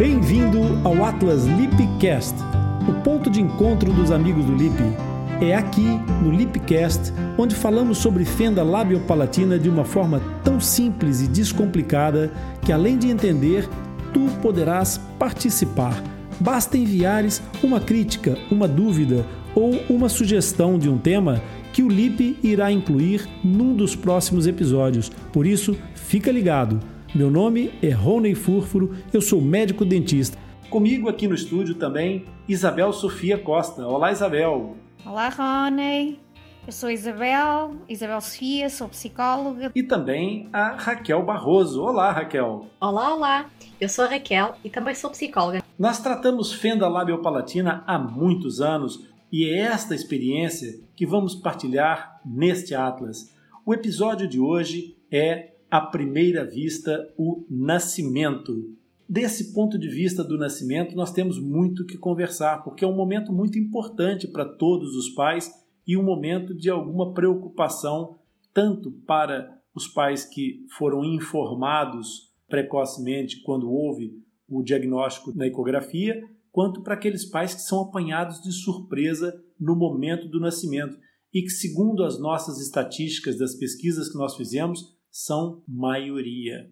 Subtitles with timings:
[0.00, 2.34] Bem-vindo ao Atlas Lipcast,
[2.88, 4.74] o ponto de encontro dos amigos do Lip.
[5.42, 5.84] É aqui,
[6.22, 12.32] no Lipcast, onde falamos sobre fenda labiopalatina de uma forma tão simples e descomplicada
[12.64, 13.68] que, além de entender,
[14.14, 16.02] tu poderás participar.
[16.40, 21.42] Basta enviares uma crítica, uma dúvida ou uma sugestão de um tema
[21.74, 25.12] que o Lip irá incluir num dos próximos episódios.
[25.30, 26.80] Por isso, fica ligado.
[27.12, 30.38] Meu nome é Rony Furfuro, eu sou médico dentista.
[30.70, 33.84] Comigo aqui no estúdio também, Isabel Sofia Costa.
[33.84, 34.76] Olá, Isabel.
[35.04, 36.20] Olá, Rony.
[36.64, 39.72] Eu sou Isabel, Isabel Sofia, sou psicóloga.
[39.74, 41.82] E também a Raquel Barroso.
[41.82, 42.66] Olá, Raquel.
[42.80, 43.50] Olá, olá.
[43.80, 45.64] Eu sou a Raquel e também sou psicóloga.
[45.76, 52.72] Nós tratamos fenda labiopalatina há muitos anos e é esta experiência que vamos partilhar neste
[52.72, 53.34] Atlas.
[53.66, 58.74] O episódio de hoje é à primeira vista o nascimento.
[59.08, 63.32] Desse ponto de vista do nascimento, nós temos muito que conversar, porque é um momento
[63.32, 65.50] muito importante para todos os pais
[65.86, 68.18] e um momento de alguma preocupação,
[68.52, 74.12] tanto para os pais que foram informados precocemente quando houve
[74.48, 80.28] o diagnóstico na ecografia, quanto para aqueles pais que são apanhados de surpresa no momento
[80.28, 80.98] do nascimento
[81.32, 86.70] e que, segundo as nossas estatísticas das pesquisas que nós fizemos, são maioria.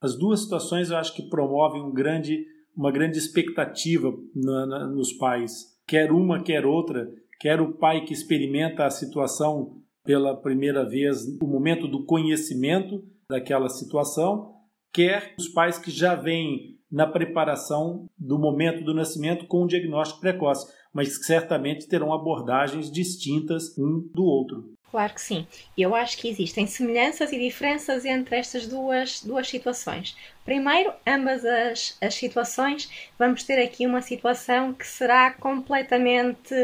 [0.00, 2.44] As duas situações eu acho que promovem um grande,
[2.76, 5.78] uma grande expectativa na, na, nos pais.
[5.86, 7.08] Quer uma, quer outra.
[7.40, 13.68] Quer o pai que experimenta a situação pela primeira vez, o momento do conhecimento daquela
[13.68, 14.52] situação,
[14.92, 20.20] quer os pais que já vêm na preparação do momento do nascimento com um diagnóstico
[20.20, 24.74] precoce, mas certamente terão abordagens distintas um do outro.
[24.92, 25.46] Claro que sim.
[25.76, 30.14] Eu acho que existem semelhanças e diferenças entre estas duas, duas situações.
[30.44, 36.54] Primeiro, ambas as, as situações, vamos ter aqui uma situação que será completamente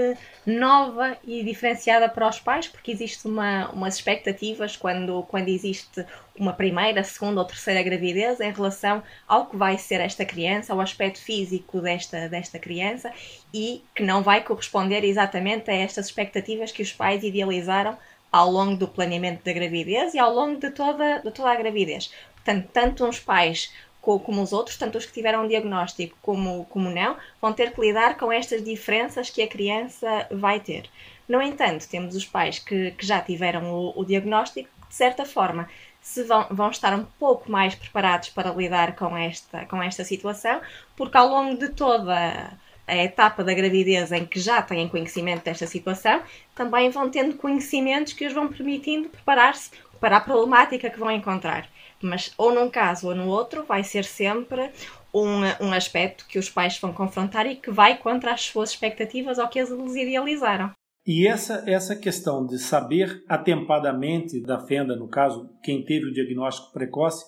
[0.44, 6.04] nova e diferenciada para os pais, porque existe uma, umas expectativas quando, quando existe
[6.36, 10.80] uma primeira, segunda ou terceira gravidez em relação ao que vai ser esta criança, ao
[10.82, 13.10] aspecto físico desta, desta criança
[13.54, 17.96] e que não vai corresponder exatamente a estas expectativas que os pais idealizaram
[18.30, 22.12] ao longo do planeamento da gravidez e ao longo de toda, de toda a gravidez.
[22.34, 26.88] Portanto, tanto uns pais como os outros, tanto os que tiveram um diagnóstico como, como
[26.88, 30.88] não, vão ter que lidar com estas diferenças que a criança vai ter.
[31.28, 35.68] No entanto, temos os pais que, que já tiveram o, o diagnóstico, de certa forma,
[36.00, 40.62] se vão, vão estar um pouco mais preparados para lidar com esta, com esta situação,
[40.96, 42.56] porque ao longo de toda
[42.88, 46.22] a etapa da gravidez em que já têm conhecimento desta situação,
[46.54, 51.68] também vão tendo conhecimentos que os vão permitindo preparar-se para a problemática que vão encontrar.
[52.00, 54.70] Mas ou num caso ou no outro, vai ser sempre
[55.12, 59.38] um, um aspecto que os pais vão confrontar e que vai contra as suas expectativas
[59.38, 60.70] ou que eles idealizaram.
[61.06, 66.72] E essa, essa questão de saber atempadamente da fenda, no caso, quem teve o diagnóstico
[66.72, 67.24] precoce,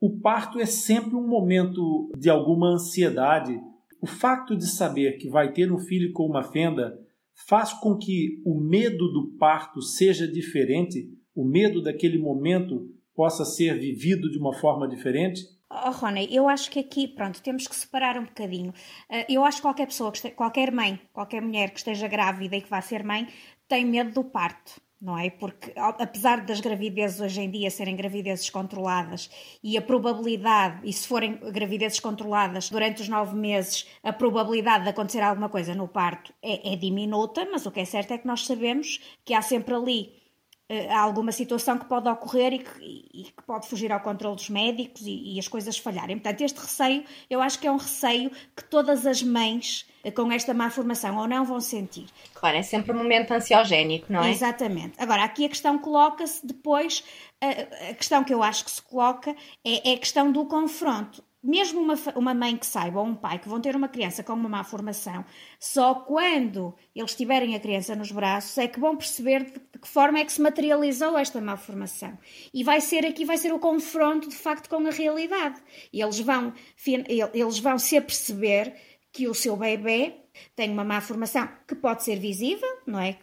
[0.00, 3.58] o parto é sempre um momento de alguma ansiedade
[4.04, 7.00] o facto de saber que vai ter um filho com uma fenda
[7.48, 13.78] faz com que o medo do parto seja diferente, o medo daquele momento possa ser
[13.78, 15.40] vivido de uma forma diferente?
[15.70, 18.74] Oh, Rony, eu acho que aqui, pronto, temos que separar um bocadinho.
[19.10, 22.68] Eh, eu acho que qualquer pessoa, qualquer mãe, qualquer mulher que esteja grávida e que
[22.68, 23.26] vá ser mãe,
[23.66, 25.28] tem medo do parto não é?
[25.28, 29.30] Porque apesar das gravidezes hoje em dia serem gravidezes controladas
[29.62, 34.90] e a probabilidade, e se forem gravidezes controladas durante os nove meses, a probabilidade de
[34.90, 38.26] acontecer alguma coisa no parto é, é diminuta, mas o que é certo é que
[38.26, 40.23] nós sabemos que há sempre ali
[40.70, 44.48] uh, alguma situação que pode ocorrer e que, e que, pode fugir ao controle dos
[44.48, 46.18] médicos e, e, as coisas falharem.
[46.18, 50.30] Portanto, este receio, eu acho que é um receio que todas as mães uh, com
[50.32, 52.06] esta má formação ou não vão sentir.
[52.34, 54.30] Claro, é sempre um momento ansiogénico, não é?
[54.30, 54.94] Exatamente.
[54.98, 57.04] Agora, aqui a questão coloca-se depois,
[57.40, 59.34] a, a questão que eu acho que se coloca
[59.64, 63.38] é, é a questão do confronto mesmo uma, uma mãe que saiba ou um pai
[63.38, 65.24] que vão ter uma criança com uma má formação,
[65.60, 69.86] só quando eles tiverem a criança nos braços é que vão perceber de, de que
[69.86, 72.16] forma é que se materializou esta má formação.
[72.52, 75.60] E vai ser aqui, vai ser o confronto de facto com a realidade.
[75.92, 76.54] E eles vão,
[76.86, 78.74] eles vão se aperceber
[79.12, 80.14] que o seu bebê
[80.56, 83.18] tem uma má formação que pode ser visível, não é?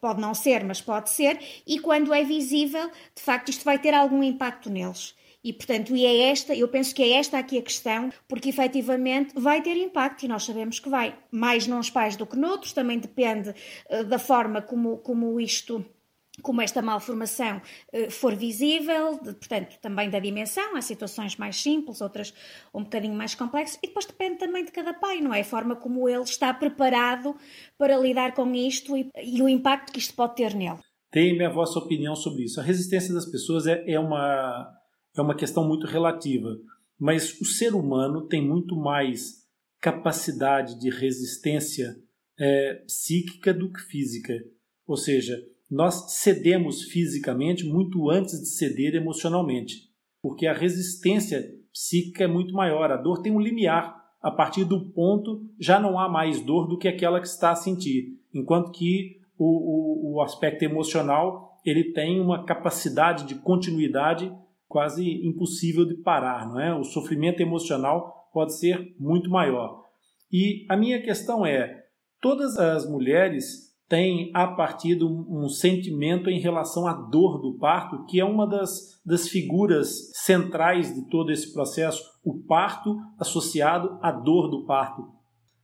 [0.00, 3.94] Pode não ser, mas pode ser, e quando é visível, de facto, isto vai ter
[3.94, 5.14] algum impacto neles.
[5.48, 9.32] E, portanto, e é esta, eu penso que é esta aqui a questão, porque efetivamente
[9.34, 11.16] vai ter impacto e nós sabemos que vai.
[11.30, 13.54] Mais nos pais do que noutros, também depende
[13.88, 15.82] uh, da forma como, como isto
[16.42, 17.62] como esta malformação
[17.94, 22.34] uh, for visível, de, portanto, também da dimensão, há situações mais simples, outras
[22.74, 25.40] um bocadinho mais complexas, e depois depende também de cada pai, não é?
[25.40, 27.34] A forma como ele está preparado
[27.78, 30.78] para lidar com isto e, e o impacto que isto pode ter nele.
[31.10, 32.60] Tem a vossa opinião sobre isso.
[32.60, 34.77] A resistência das pessoas é, é, uma,
[35.16, 36.58] é uma questão muito relativa,
[36.98, 39.46] mas o ser humano tem muito mais
[39.80, 41.96] capacidade de resistência
[42.38, 44.34] é, psíquica do que física.
[44.86, 45.36] Ou seja,
[45.70, 49.88] nós cedemos fisicamente muito antes de ceder emocionalmente,
[50.22, 52.90] porque a resistência psíquica é muito maior.
[52.90, 53.96] A dor tem um limiar.
[54.20, 57.56] A partir do ponto já não há mais dor do que aquela que está a
[57.56, 64.32] sentir, enquanto que o, o, o aspecto emocional ele tem uma capacidade de continuidade
[64.68, 66.74] quase impossível de parar, não é?
[66.74, 69.82] O sofrimento emocional pode ser muito maior.
[70.30, 71.86] E a minha questão é:
[72.20, 77.56] todas as mulheres tem a partir de um, um, sentimento em relação à dor do
[77.58, 83.98] parto, que é uma das, das figuras centrais de todo esse processo, o parto associado
[84.02, 85.08] à dor do parto.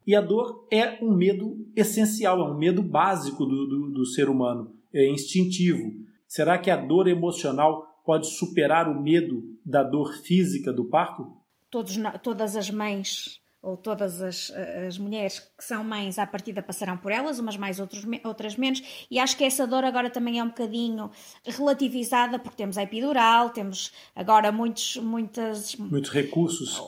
[0.06, 4.30] E a dor é um medo essencial, é um medo básico do, do, do ser
[4.30, 5.92] humano, é instintivo.
[6.26, 11.32] Será que a dor emocional pode superar o medo da dor física do parto?
[11.70, 14.52] Todos, todas as mães ou todas as,
[14.86, 19.06] as mulheres que são mães à partida passarão por elas, umas mais, outros, outras menos,
[19.10, 21.10] e acho que essa dor agora também é um bocadinho
[21.42, 25.76] relativizada, porque temos a epidural, temos agora muitos, muitas...
[25.76, 26.78] Muitos recursos.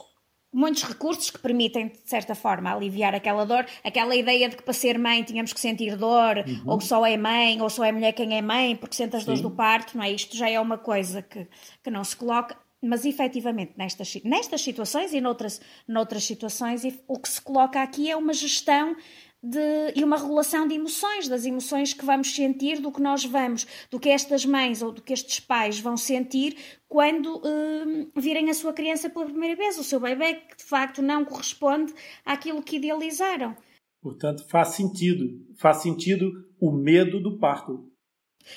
[0.53, 4.73] Muitos recursos que permitem, de certa forma, aliviar aquela dor, aquela ideia de que para
[4.73, 6.63] ser mãe tínhamos que sentir dor, uhum.
[6.65, 9.41] ou só é mãe, ou só é mulher quem é mãe, porque sente as dores
[9.41, 10.11] do parto, não é?
[10.11, 11.47] Isto já é uma coisa que,
[11.83, 17.27] que não se coloca mas efetivamente nestas, nestas situações e noutras, noutras situações, o que
[17.27, 18.95] se coloca aqui é uma gestão
[19.41, 23.67] de, e uma regulação de emoções, das emoções que vamos sentir, do que nós vamos,
[23.89, 26.57] do que estas mães ou do que estes pais vão sentir
[26.87, 31.01] quando uh, virem a sua criança pela primeira vez, o seu bebê que de facto
[31.01, 31.93] não corresponde
[32.25, 33.55] àquilo que idealizaram.
[34.01, 37.91] Portanto, faz sentido, faz sentido o medo do parto.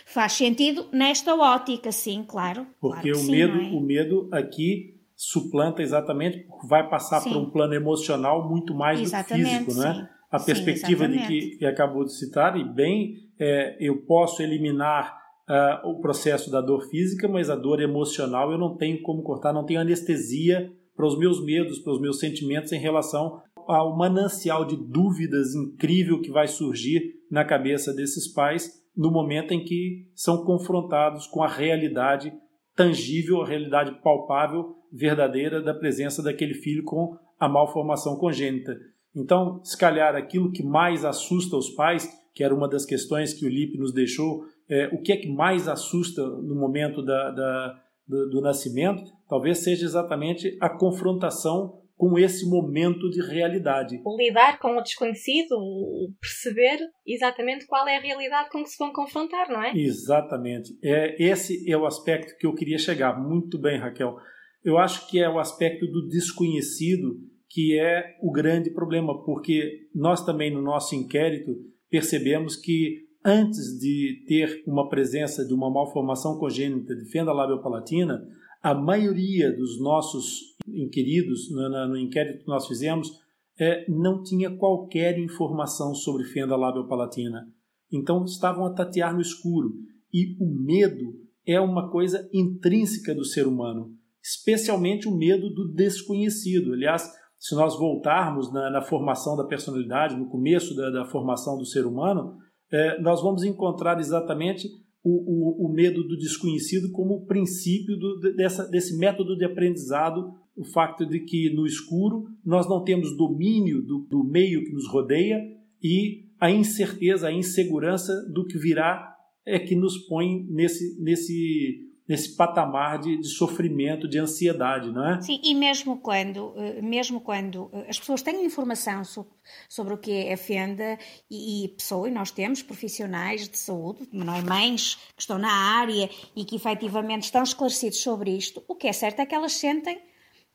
[0.06, 2.67] Faz sentido nesta ótica, sim, claro.
[2.81, 3.71] Porque claro o sim, medo, é?
[3.71, 7.31] o medo aqui suplanta exatamente, vai passar sim.
[7.31, 10.20] por um plano emocional muito mais exatamente, do que físico, não é?
[10.31, 15.17] A perspectiva sim, de que, que, acabou de citar, e bem, é, eu posso eliminar
[15.49, 19.53] uh, o processo da dor física, mas a dor emocional eu não tenho como cortar,
[19.53, 24.65] não tenho anestesia para os meus medos, para os meus sentimentos em relação ao manancial
[24.65, 30.44] de dúvidas incrível que vai surgir na cabeça desses pais no momento em que são
[30.44, 32.33] confrontados com a realidade
[32.75, 38.76] tangível, a realidade palpável, verdadeira da presença daquele filho com a malformação congênita.
[39.15, 43.45] Então, se calhar aquilo que mais assusta os pais, que era uma das questões que
[43.45, 47.83] o Lipe nos deixou, é, o que é que mais assusta no momento da, da,
[48.07, 54.01] do, do nascimento, talvez seja exatamente a confrontação com esse momento de realidade.
[54.03, 58.79] O lidar com o desconhecido, o perceber exatamente qual é a realidade com que se
[58.79, 59.73] vão confrontar, não é?
[59.77, 60.79] Exatamente.
[60.83, 63.21] É, esse é o aspecto que eu queria chegar.
[63.21, 64.17] Muito bem, Raquel.
[64.65, 67.19] Eu acho que é o aspecto do desconhecido
[67.50, 71.56] que é o grande problema, porque nós também no nosso inquérito
[71.91, 78.25] percebemos que antes de ter uma presença de uma malformação congênita de fenda labiopalatina,
[78.62, 83.11] a maioria dos nossos inquiridos, no, no, inquérito que nós fizemos,
[83.59, 87.49] é, não tinha qualquer informação sobre fenda labiopalatina.
[87.92, 89.75] Então estavam a tatear no escuro.
[90.12, 93.92] E o medo é uma coisa intrínseca do ser humano,
[94.23, 96.73] especialmente o medo do desconhecido.
[96.73, 101.64] Aliás, se nós voltarmos na, na formação da personalidade, no começo da, da formação do
[101.64, 102.37] ser humano,
[102.70, 104.68] é, nós vamos encontrar exatamente
[105.02, 110.64] o, o, o, medo do desconhecido como princípio do, dessa, desse método de aprendizado, o
[110.64, 115.40] facto de que no escuro nós não temos domínio do, do meio que nos rodeia
[115.82, 119.16] e a incerteza, a insegurança do que virá
[119.47, 125.21] é que nos põe nesse, nesse nesse patamar de, de, sofrimento, de ansiedade, não é?
[125.21, 129.33] Sim, e mesmo quando, eh, mesmo quando eh, as pessoas têm informação sobre,
[129.69, 130.99] sobre o que é a fenda
[131.31, 136.11] e, e pessoas, e nós temos profissionais de saúde, é, mães que estão na área
[136.35, 140.02] e que efetivamente estão esclarecidos sobre isto, o que é certo é que elas sentem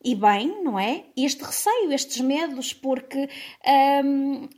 [0.03, 1.05] e bem, não é?
[1.15, 3.29] Este receio, estes medos, porque
[4.03, 4.50] hum,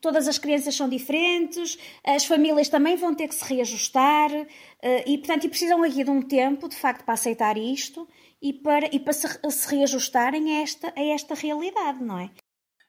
[0.00, 4.30] todas as crianças são diferentes, as famílias também vão ter que se reajustar
[4.82, 8.08] eh, e, portanto, e precisam aqui de um tempo, de facto, para aceitar isto
[8.40, 12.30] e para, e para se, se reajustarem a esta, a esta realidade, não é?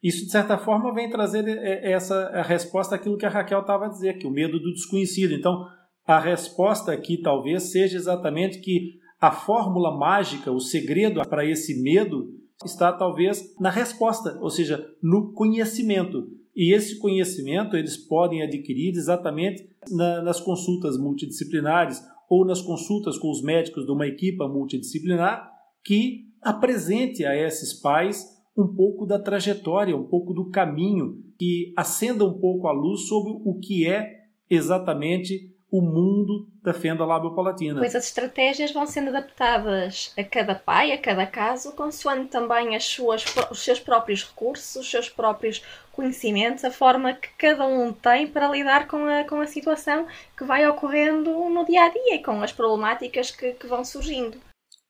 [0.02, 1.46] Isso, de certa forma, vem trazer
[1.84, 5.34] essa a resposta àquilo que a Raquel estava a dizer, que o medo do desconhecido.
[5.34, 5.68] Então,
[6.08, 12.30] a resposta aqui talvez seja exatamente que a fórmula mágica, o segredo para esse medo
[12.66, 16.28] está talvez na resposta, ou seja, no conhecimento.
[16.56, 23.30] E esse conhecimento eles podem adquirir exatamente na, nas consultas multidisciplinares ou nas consultas com
[23.30, 25.52] os médicos de uma equipa multidisciplinar
[25.84, 28.26] que apresente a esses pais
[28.58, 33.34] um pouco da trajetória, um pouco do caminho, que acenda um pouco a luz sobre
[33.44, 37.80] o que é exatamente o mundo da fenda lábio-palatina.
[37.80, 42.84] Pois as estratégias vão sendo adaptadas a cada pai, a cada caso, consoante também as
[42.84, 45.64] suas, os seus próprios recursos, os seus próprios
[45.94, 50.06] conhecimentos, a forma que cada um tem para lidar com a, com a situação
[50.38, 54.38] que vai ocorrendo no dia a dia e com as problemáticas que, que vão surgindo.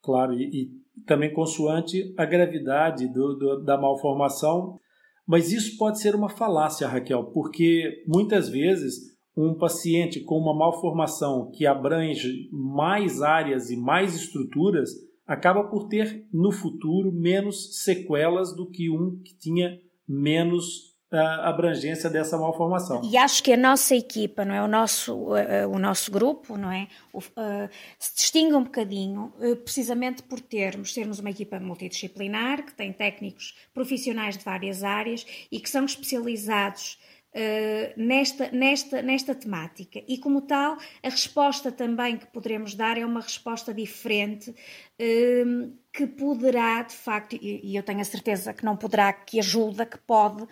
[0.01, 0.69] Claro, e, e
[1.05, 4.79] também consoante a gravidade do, do, da malformação.
[5.27, 11.49] Mas isso pode ser uma falácia, Raquel, porque muitas vezes um paciente com uma malformação
[11.51, 14.89] que abrange mais áreas e mais estruturas
[15.25, 22.09] acaba por ter no futuro menos sequelas do que um que tinha menos a abrangência
[22.09, 23.01] dessa malformação.
[23.03, 26.71] E acho que a nossa equipa, não é, o nosso uh, o nosso grupo, não
[26.71, 27.69] é, o, uh,
[27.99, 33.53] se distingue um bocadinho, uh, precisamente por termos termos uma equipa multidisciplinar que tem técnicos
[33.73, 36.97] profissionais de várias áreas e que são especializados
[37.33, 40.03] Uh, nesta, nesta, nesta temática.
[40.05, 46.07] E, como tal, a resposta também que poderemos dar é uma resposta diferente, uh, que
[46.07, 49.97] poderá, de facto, e, e, eu tenho a certeza que não poderá, que ajuda, que
[49.97, 50.45] pode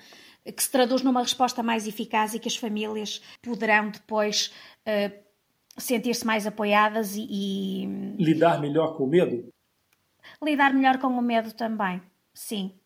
[0.52, 4.54] que se traduz numa resposta mais eficaz e que as famílias poderão depois
[4.88, 5.14] uh,
[5.78, 7.86] sentir-se mais apoiadas e, e,
[8.18, 9.52] Lidar melhor com o medo?
[10.44, 12.02] Lidar melhor com o medo também,
[12.34, 12.79] sim.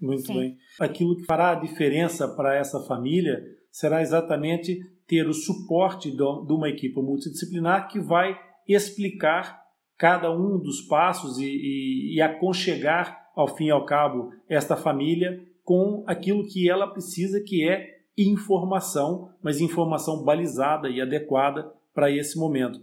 [0.00, 0.34] Muito sim.
[0.34, 0.56] bem.
[0.80, 6.68] Aquilo que fará a diferença para essa família será exatamente ter o suporte de uma
[6.68, 8.38] equipe multidisciplinar que vai
[8.68, 9.62] explicar
[9.96, 15.42] cada um dos passos e, e, e aconchegar, ao fim e ao cabo, esta família
[15.64, 22.38] com aquilo que ela precisa, que é informação, mas informação balizada e adequada para esse
[22.38, 22.80] momento.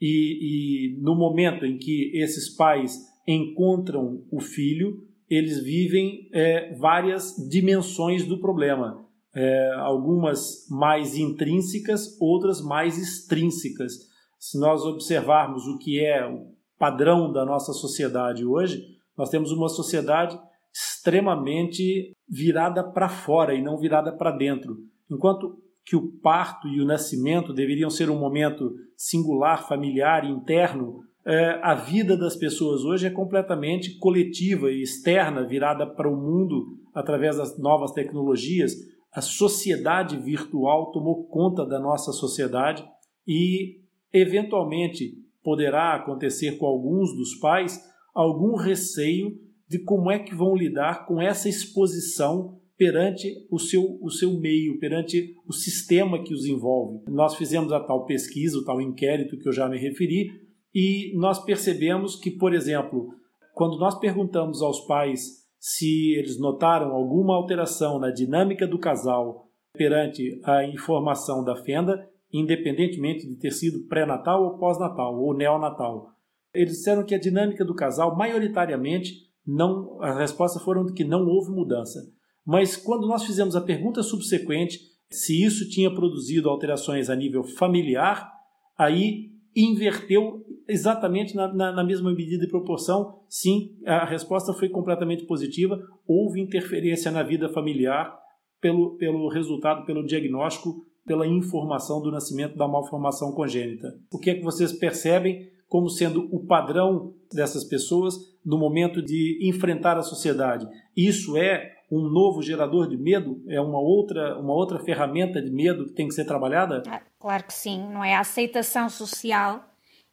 [0.00, 7.34] E, e, no momento em que esses pais encontram o filho, eles vivem é, várias
[7.48, 9.04] dimensões do problema,
[9.34, 14.08] é, algumas mais intrínsecas, outras mais extrínsecas.
[14.38, 18.84] Se nós observarmos o que é o padrão da nossa sociedade hoje,
[19.16, 20.38] nós temos uma sociedade
[20.72, 24.76] extremamente virada para fora e não virada para dentro.
[25.10, 31.58] Enquanto que o parto e o nascimento deveriam ser um momento singular, familiar, interno, é,
[31.62, 37.36] a vida das pessoas hoje é completamente coletiva e externa, virada para o mundo através
[37.36, 38.74] das novas tecnologias.
[39.12, 42.84] A sociedade virtual tomou conta da nossa sociedade
[43.26, 43.80] e,
[44.12, 47.80] eventualmente, poderá acontecer com alguns dos pais
[48.14, 49.32] algum receio
[49.68, 54.78] de como é que vão lidar com essa exposição perante o seu, o seu meio,
[54.78, 57.04] perante o sistema que os envolve.
[57.08, 60.43] Nós fizemos a tal pesquisa, o tal inquérito que eu já me referi,
[60.74, 63.14] e nós percebemos que, por exemplo,
[63.54, 70.40] quando nós perguntamos aos pais se eles notaram alguma alteração na dinâmica do casal perante
[70.44, 76.08] a informação da fenda, independentemente de ter sido pré-natal ou pós-natal ou neonatal,
[76.52, 79.12] eles disseram que a dinâmica do casal maioritariamente
[79.46, 82.00] não, as respostas foram que não houve mudança.
[82.44, 84.78] Mas quando nós fizemos a pergunta subsequente,
[85.10, 88.30] se isso tinha produzido alterações a nível familiar,
[88.76, 93.20] aí inverteu exatamente na, na, na, mesma medida e proporção.
[93.28, 95.78] Sim, a resposta foi completamente positiva.
[96.06, 98.16] Houve interferência na vida familiar
[98.60, 103.88] pelo, pelo resultado, pelo diagnóstico, pela informação do nascimento da malformação congênita.
[104.10, 109.40] O que é que vocês percebem como sendo o padrão dessas pessoas no momento de
[109.42, 110.66] enfrentar a sociedade.
[110.96, 113.42] Isso é um novo gerador de medo?
[113.48, 116.82] É uma outra, uma outra ferramenta de medo que tem que ser trabalhada?
[116.88, 118.14] Ah, claro que sim, não é?
[118.14, 119.64] A aceitação social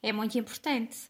[0.01, 1.09] é muito importante.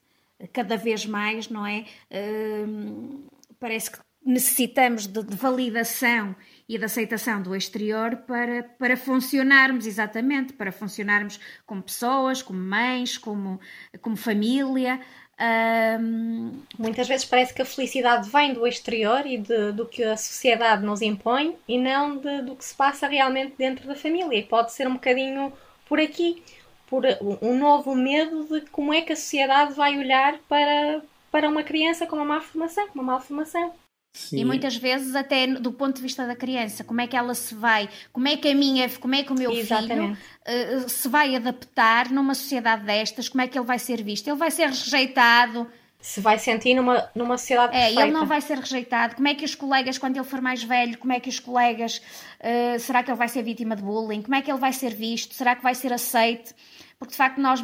[0.54, 1.86] Cada vez mais, não é?
[2.12, 3.26] Hum,
[3.60, 6.36] parece que necessitamos de, de, validação
[6.70, 13.18] e de aceitação do exterior para, para funcionarmos exatamente, para funcionarmos como pessoas, como mães,
[13.18, 13.60] como,
[14.00, 15.00] como família.
[15.42, 16.62] Um...
[16.78, 20.86] Muitas vezes parece que a felicidade vem do exterior e de, do que a sociedade
[20.86, 24.38] nos impõe e não de, do que se passa realmente dentro da família.
[24.38, 25.52] E pode ser um bocadinho
[25.88, 26.44] por aqui,
[26.88, 27.04] por
[27.42, 32.06] um novo medo de como é que a sociedade vai olhar para, para uma criança
[32.06, 33.74] com uma má formação, com uma malformação.
[34.14, 34.40] Sim.
[34.40, 37.56] E muitas vezes até do ponto de vista da criança, como é que ela se
[37.56, 40.18] vai, como é que a minha, como é que o meu Exatamente.
[40.46, 44.28] filho uh, se vai adaptar numa sociedade destas, como é que ele vai ser visto?
[44.28, 45.66] Ele vai ser rejeitado,
[46.02, 48.02] se vai sentir numa, numa sociedade é, perfeita.
[48.02, 49.16] ele não vai ser rejeitado.
[49.16, 52.02] Como é que os colegas, quando ele for mais velho, como é que os colegas,
[52.40, 54.24] uh, será que ele vai ser vítima de bullying?
[54.24, 55.36] Como é que ele vai ser visto?
[55.36, 56.56] Será que vai ser aceite?
[56.98, 57.62] Porque de facto nós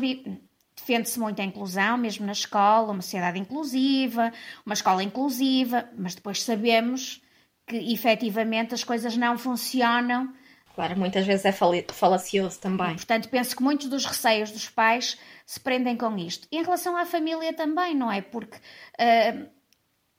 [0.87, 4.31] defende-se muito a inclusão, mesmo na escola, uma sociedade inclusiva,
[4.65, 7.21] uma escola inclusiva, mas depois sabemos
[7.67, 10.33] que efetivamente as coisas não funcionam.
[10.73, 12.95] Claro, muitas vezes é falacioso também.
[12.95, 16.47] Portanto, penso que muitos dos receios dos pais se prendem com isto.
[16.49, 18.21] E em relação à família também, não é?
[18.21, 19.49] Porque uh,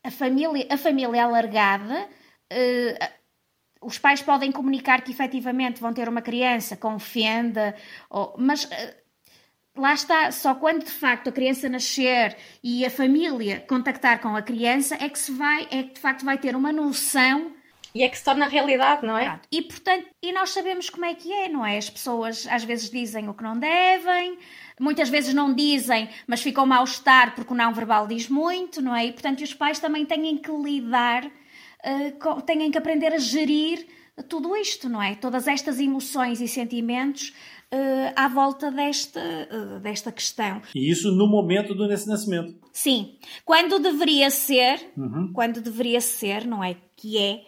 [0.04, 2.08] a, família, a família alargada.
[2.52, 3.18] Uh,
[3.80, 7.76] os pais podem comunicar que efetivamente vão ter uma criança com fenda,
[8.10, 8.68] ou, mas uh,
[9.78, 14.42] lá está, só quando de facto a criança nascer e a família contactar com a
[14.42, 17.52] criança é que se vai, é que de facto vai ter uma noção
[17.94, 19.40] e é que se torna realidade, não é?
[19.50, 21.78] E portanto, e nós sabemos como é que é, não é?
[21.78, 24.38] As pessoas às vezes dizem o que não devem,
[24.78, 29.06] muitas vezes não dizem, mas ficam mal-estar porque o não verbal diz muito, não é?
[29.06, 33.86] E portanto, os pais também têm que lidar, uh, com, têm que aprender a gerir
[34.28, 35.14] tudo isto, não é?
[35.14, 37.32] Todas estas emoções e sentimentos
[37.72, 40.62] uh, à volta desta, uh, desta questão.
[40.74, 42.58] E isso no momento do nascimento.
[42.72, 45.32] Sim, quando deveria ser, uhum.
[45.32, 46.76] quando deveria ser, não é?
[46.96, 47.44] Que é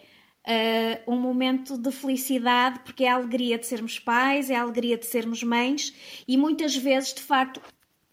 [1.07, 4.97] uh, um momento de felicidade, porque é a alegria de sermos pais, é a alegria
[4.97, 5.93] de sermos mães,
[6.27, 7.61] e muitas vezes, de facto,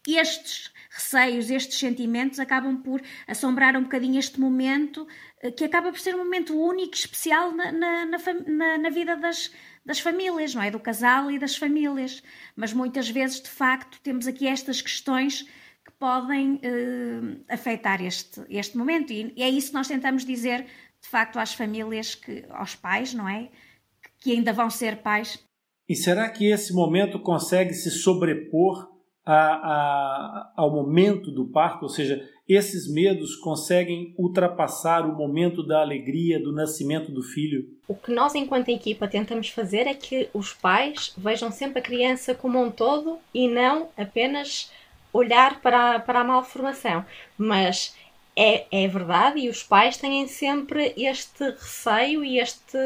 [0.07, 5.07] estes receios, estes sentimentos acabam por assombrar um bocadinho este momento,
[5.55, 9.51] que acaba por ser um momento único, especial na, na, na, na vida das,
[9.89, 10.69] das famílias, não é?
[10.69, 12.21] Do casal e das famílias.
[12.55, 15.41] Mas muitas vezes, de facto, temos aqui estas questões
[15.83, 19.11] que podem uh, afetar este, este momento.
[19.11, 20.67] E é isso que nós tentamos dizer,
[21.01, 23.49] de facto, às famílias, que, aos pais, não é?
[24.19, 25.43] Que ainda vão ser pais.
[25.89, 28.91] E será que esse momento consegue se sobrepor
[29.25, 31.81] a, a, ao momento do parto?
[31.81, 37.69] Ou seja, esses medos conseguem ultrapassar o momento da alegria do nascimento do filho?
[37.87, 42.33] O que nós, enquanto equipa, tentamos fazer é que os pais vejam sempre a criança
[42.33, 44.71] como um todo e não apenas
[45.13, 47.05] olhar para para a malformação.
[47.37, 47.95] Mas
[48.35, 52.77] é, é verdade, e os pais têm sempre este receio e este,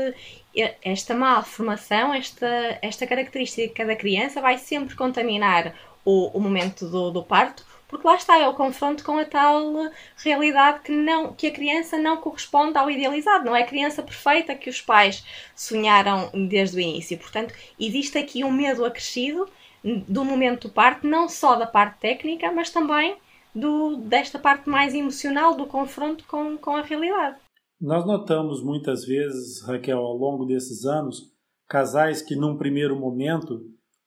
[0.84, 5.74] esta malformação, esta, esta característica da criança vai sempre contaminar
[6.04, 9.72] o, o momento do, do parto porque lá está, é o confronto com a tal
[10.18, 14.56] realidade que, não, que a criança não corresponde ao idealizado, não é a criança perfeita
[14.56, 15.24] que os pais
[15.56, 17.18] sonharam desde o início.
[17.20, 19.48] Portanto, existe aqui um medo acrescido
[19.84, 23.16] do momento do parto, não só da parte técnica, mas também
[23.54, 27.38] do, desta parte mais emocional do confronto com, com a realidade.
[27.80, 31.32] Nós notamos muitas vezes, Raquel, ao longo desses anos,
[31.68, 33.62] casais que num primeiro momento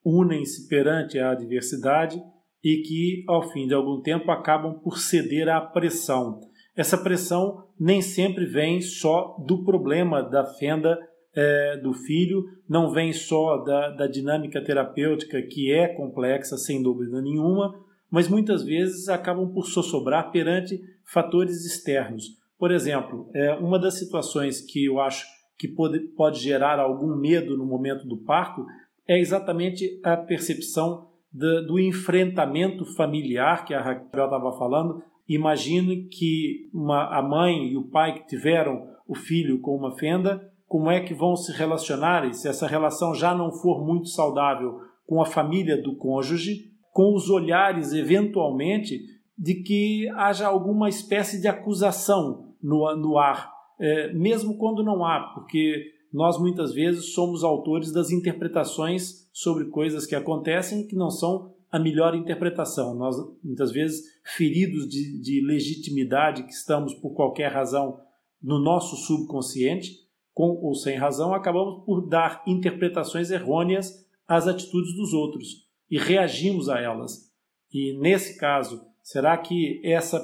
[0.04, 2.20] unem-se perante a adversidade
[2.66, 6.40] e que, ao fim de algum tempo, acabam por ceder à pressão.
[6.74, 10.98] Essa pressão nem sempre vem só do problema da fenda
[11.32, 17.22] é, do filho, não vem só da, da dinâmica terapêutica, que é complexa, sem dúvida
[17.22, 17.72] nenhuma,
[18.10, 22.24] mas muitas vezes acabam por sossobrar perante fatores externos.
[22.58, 25.24] Por exemplo, é, uma das situações que eu acho
[25.56, 28.66] que pode, pode gerar algum medo no momento do parto
[29.06, 35.02] é exatamente a percepção do, do enfrentamento familiar que a Raquel estava falando.
[35.28, 40.50] Imagine que uma, a mãe e o pai que tiveram o filho com uma fenda,
[40.66, 44.80] como é que vão se relacionar e se essa relação já não for muito saudável
[45.06, 49.00] com a família do cônjuge, com os olhares eventualmente
[49.38, 55.32] de que haja alguma espécie de acusação no, no ar, é, mesmo quando não há,
[55.34, 61.54] porque nós muitas vezes somos autores das interpretações sobre coisas que acontecem que não são
[61.70, 62.94] a melhor interpretação.
[62.94, 68.00] Nós, muitas vezes, feridos de, de legitimidade que estamos por qualquer razão
[68.42, 75.12] no nosso subconsciente, com ou sem razão, acabamos por dar interpretações errôneas às atitudes dos
[75.12, 77.32] outros e reagimos a elas.
[77.72, 80.20] E nesse caso, será que essa,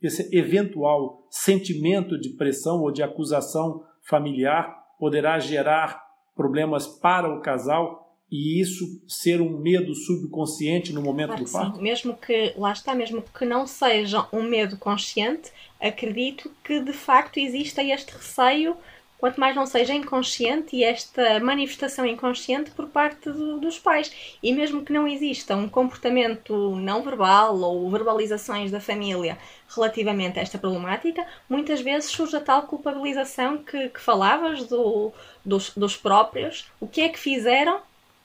[0.00, 6.00] esse eventual sentimento de pressão ou de acusação familiar poderá gerar
[6.36, 11.76] problemas para o casal e isso ser um medo subconsciente no momento claro do parto?
[11.76, 11.82] Sim.
[11.82, 17.38] Mesmo que, lá está, mesmo que não seja um medo consciente, acredito que de facto
[17.38, 18.76] exista este receio
[19.20, 24.10] quanto mais não seja inconsciente e esta manifestação inconsciente por parte do, dos pais.
[24.42, 30.42] E mesmo que não exista um comportamento não verbal ou verbalizações da família relativamente a
[30.42, 35.12] esta problemática, muitas vezes surge a tal culpabilização que, que falavas do,
[35.44, 36.66] dos, dos próprios.
[36.80, 37.80] O que é que fizeram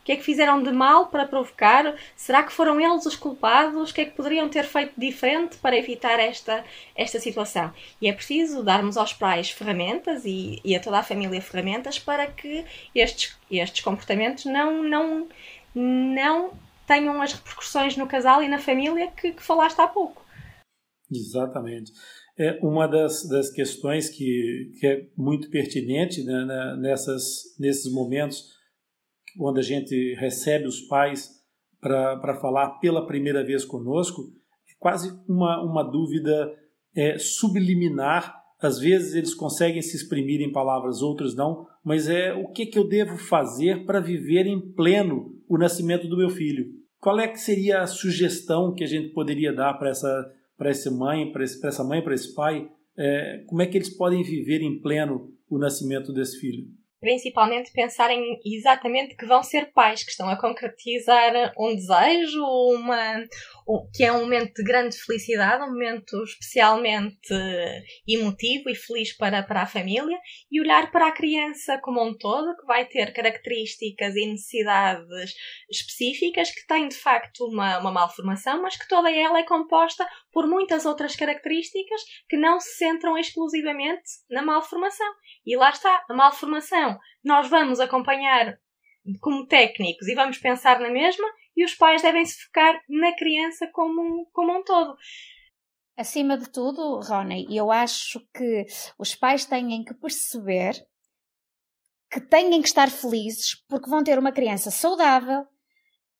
[0.05, 1.95] que é que fizeram de mal para provocar?
[2.15, 3.89] Será que foram eles os culpados?
[3.89, 6.63] O que é que poderiam ter feito diferente para evitar esta,
[6.95, 7.73] esta situação?
[7.99, 12.27] E é preciso darmos aos pais ferramentas e, e a toda a família ferramentas para
[12.27, 12.63] que
[12.93, 15.27] estes, estes comportamentos não, não,
[15.73, 16.53] não
[16.85, 20.23] tenham as repercussões no casal e na família que, que falaste há pouco.
[21.11, 21.91] Exatamente.
[22.37, 28.54] É uma das, das questões que, que é muito pertinente né, nessas, nesses momentos
[29.37, 31.29] quando a gente recebe os pais
[31.79, 34.23] para falar pela primeira vez conosco,
[34.69, 36.51] é quase uma, uma dúvida
[36.95, 38.41] é, subliminar.
[38.59, 42.79] Às vezes eles conseguem se exprimir em palavras, outros não, mas é o que, que
[42.79, 46.65] eu devo fazer para viver em pleno o nascimento do meu filho?
[46.99, 51.31] Qual é que seria a sugestão que a gente poderia dar para essa, essa mãe,
[51.31, 52.67] para essa mãe, para esse pai?
[52.97, 56.65] É, como é que eles podem viver em pleno o nascimento desse filho?
[57.05, 63.23] Principalmente pensarem exatamente que vão ser pais, que estão a concretizar um desejo, uma,
[63.69, 67.31] um, que é um momento de grande felicidade, um momento especialmente
[68.07, 70.17] emotivo e feliz para, para a família,
[70.51, 75.31] e olhar para a criança como um todo, que vai ter características e necessidades
[75.69, 80.47] específicas, que tem de facto uma, uma malformação, mas que toda ela é composta por
[80.47, 85.13] muitas outras características que não se centram exclusivamente na malformação.
[85.45, 86.94] E lá está, a malformação.
[87.23, 88.57] Nós vamos acompanhar
[89.21, 93.69] como técnicos e vamos pensar na mesma, e os pais devem se focar na criança
[93.71, 94.95] como, como um todo.
[95.97, 98.65] Acima de tudo, Rony, eu acho que
[98.97, 100.73] os pais têm que perceber
[102.11, 105.45] que têm que estar felizes porque vão ter uma criança saudável.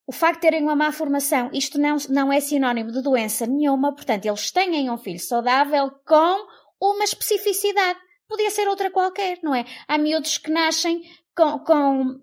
[0.06, 3.94] O facto de terem uma má formação, isto não, não é sinónimo de doença nenhuma,
[3.94, 6.46] portanto, eles têm um filho saudável com
[6.80, 7.98] uma especificidade.
[8.28, 9.64] Podia ser outra qualquer, não é?
[9.86, 11.02] Há miúdos que nascem
[11.36, 12.20] com, com,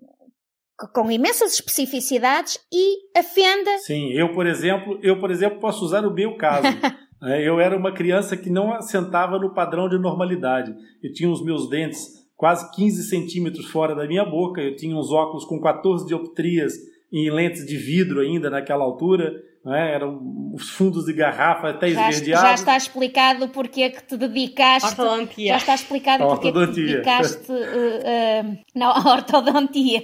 [0.92, 3.78] com imensas especificidades e a fenda.
[3.78, 6.66] Sim, eu, por exemplo, eu, por exemplo, posso usar o meu caso.
[7.26, 10.74] É, eu era uma criança que não assentava no padrão de normalidade.
[11.02, 15.10] Eu tinha os meus dentes quase 15 centímetros fora da minha boca, eu tinha uns
[15.10, 16.74] óculos com 14 dioptrias
[17.10, 19.32] em lentes de vidro ainda naquela altura
[19.72, 19.94] é?
[19.94, 22.48] eram os fundos de garrafa até esverdeados.
[22.48, 25.00] Já está explicado porque é que te dedicaste.
[25.00, 25.48] Ortodontia.
[25.52, 30.02] Já está explicado porque é que te dedicaste uh, uh, na ortodontia.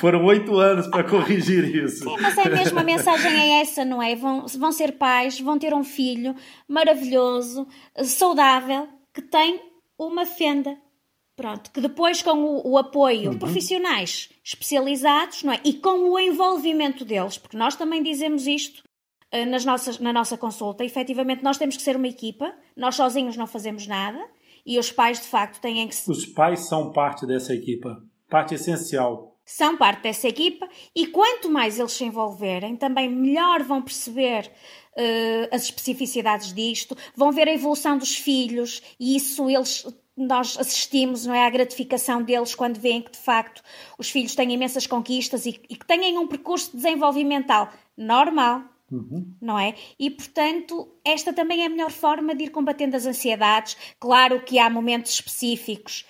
[0.00, 2.04] Foram oito anos para corrigir isso.
[2.04, 4.14] Sim, mas é mesmo, a mensagem é essa, não é?
[4.16, 6.34] Vão, vão ser pais, vão ter um filho
[6.66, 7.66] maravilhoso,
[8.02, 9.60] saudável, que tem
[9.98, 10.76] uma fenda.
[11.34, 13.38] Pronto, que depois com o, o apoio uhum.
[13.38, 15.60] profissionais especializados, não é?
[15.64, 18.91] E com o envolvimento deles, porque nós também dizemos isto eh,
[19.46, 23.46] nas nossas, na nossa consulta, efetivamente nós temos que ser uma equipa, nós sozinhos não
[23.46, 24.20] fazemos nada
[24.64, 29.36] e os pais de facto têm que Os pais são parte dessa equipa, parte essencial.
[29.44, 34.50] São parte dessa equipa e quanto mais eles se envolverem, também melhor vão perceber
[34.96, 39.84] uh, as especificidades disto, vão ver a evolução dos filhos e isso eles
[40.16, 43.62] nós assistimos não é, à gratificação deles quando veem que de facto
[43.98, 49.34] os filhos têm imensas conquistas e, e que têm um percurso desenvolvimental normal, Uhum.
[49.40, 49.74] Não é?
[49.98, 53.74] E, portanto, esta também é a melhor forma de ir combatendo as ansiedades.
[53.98, 56.04] Claro que há momentos específicos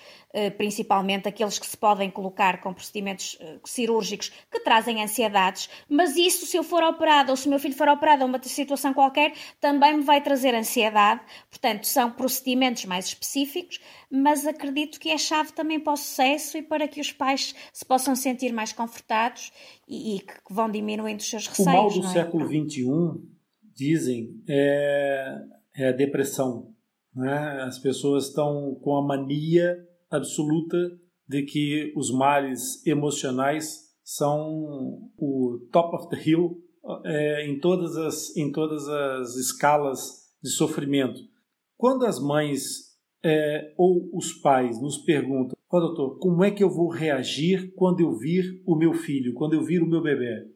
[0.50, 6.46] principalmente aqueles que se podem colocar com procedimentos eh, cirúrgicos que trazem ansiedades, mas isso,
[6.46, 9.32] se eu for operada ou se o meu filho for operado a uma situação qualquer,
[9.60, 11.20] também me vai trazer ansiedade.
[11.50, 13.78] Portanto, são procedimentos mais específicos,
[14.10, 17.84] mas acredito que é chave também para o sucesso e para que os pais se
[17.84, 19.52] possam sentir mais confortados
[19.86, 21.68] e, e que vão diminuindo os seus receios.
[21.68, 22.08] O mal do é?
[22.08, 22.86] século XXI,
[23.74, 25.38] dizem, é,
[25.76, 26.72] é a depressão.
[27.14, 27.62] Né?
[27.62, 29.76] As pessoas estão com a mania
[30.12, 30.76] absoluta
[31.28, 36.60] de que os males emocionais são o top of the hill
[37.04, 39.98] é, em, todas as, em todas as escalas
[40.42, 41.20] de sofrimento.
[41.76, 42.92] Quando as mães
[43.24, 48.00] é, ou os pais nos perguntam, oh, doutor, como é que eu vou reagir quando
[48.00, 50.50] eu vir o meu filho, quando eu vir o meu bebê?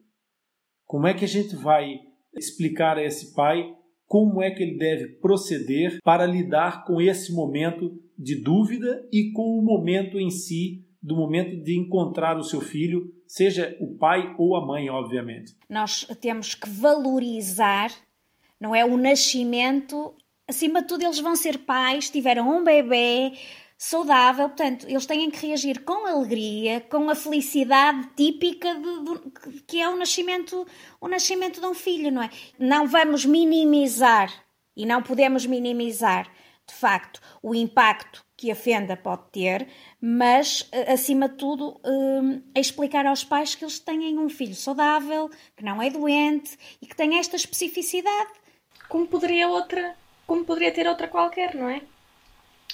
[0.85, 1.99] Como é que a gente vai
[2.35, 3.73] explicar a esse pai
[4.07, 9.59] como é que ele deve proceder para lidar com esse momento de dúvida e com
[9.59, 14.55] o momento em si, do momento de encontrar o seu filho, seja o pai ou
[14.55, 15.55] a mãe, obviamente.
[15.69, 17.91] Nós temos que valorizar,
[18.59, 20.15] não é, o nascimento.
[20.47, 23.33] Acima de tudo, eles vão ser pais, tiveram um bebê,
[23.77, 29.79] saudável, portanto, eles têm que reagir com alegria, com a felicidade típica de, de, que
[29.79, 30.65] é o nascimento,
[30.99, 32.29] o nascimento de um filho, não é?
[32.57, 34.33] Não vamos minimizar
[34.75, 36.27] e não podemos minimizar,
[36.67, 39.67] de facto, o impacto que a fenda pode ter,
[40.01, 41.79] mas, eh, acima de tudo,
[42.53, 46.85] é explicar aos pais que eles têm um filho saudável, que não é doente e
[46.85, 48.31] que tem esta especificidade.
[48.89, 49.95] Como poderia outra,
[50.27, 51.81] como poderia ter outra qualquer, não é?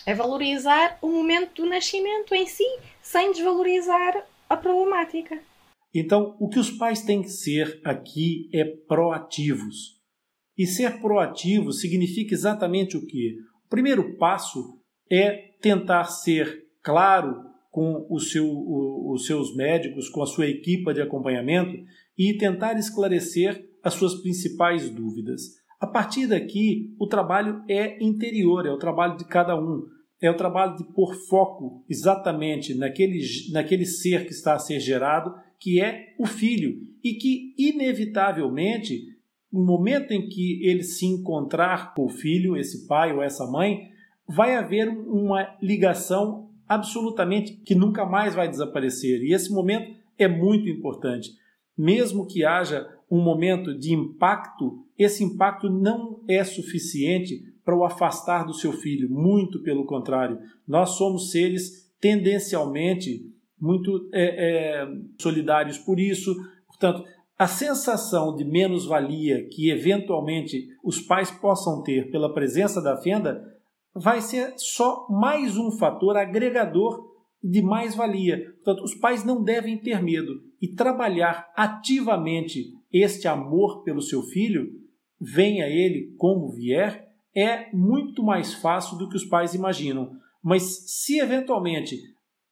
[0.05, 2.65] É valorizar o momento do nascimento em si,
[3.01, 5.41] sem desvalorizar a problemática.
[5.93, 10.01] Então, o que os pais têm que ser aqui é proativos.
[10.57, 13.37] E ser proativo significa exatamente o que?
[13.65, 17.35] O primeiro passo é tentar ser claro
[17.71, 21.77] com o seu, o, os seus médicos, com a sua equipa de acompanhamento
[22.17, 25.41] e tentar esclarecer as suas principais dúvidas.
[25.83, 29.83] A partir daqui, o trabalho é interior, é o trabalho de cada um.
[30.21, 33.19] É o trabalho de pôr foco exatamente naquele,
[33.51, 39.09] naquele ser que está a ser gerado, que é o filho, e que, inevitavelmente,
[39.51, 43.89] no momento em que ele se encontrar com o filho, esse pai ou essa mãe,
[44.25, 49.21] vai haver uma ligação absolutamente que nunca mais vai desaparecer.
[49.21, 51.31] E esse momento é muito importante.
[51.77, 58.45] Mesmo que haja um momento de impacto, esse impacto não é suficiente para o afastar
[58.45, 60.39] do seu filho, muito pelo contrário.
[60.67, 66.35] Nós somos seres tendencialmente muito é, é, solidários por isso.
[66.67, 67.05] Portanto,
[67.39, 73.41] a sensação de menos-valia que eventualmente os pais possam ter pela presença da fenda
[73.95, 78.53] vai ser só mais um fator agregador de mais-valia.
[78.55, 84.69] Portanto, os pais não devem ter medo e trabalhar ativamente este amor pelo seu filho,
[85.19, 90.11] venha ele como vier, é muito mais fácil do que os pais imaginam.
[90.41, 91.97] Mas se eventualmente